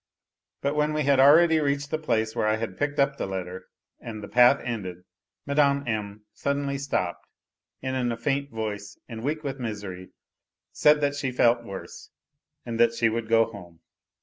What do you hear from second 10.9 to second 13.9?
that she felt worse, and that she would go home.